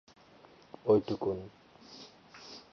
[0.85, 1.39] ঐ ঐটুকুন।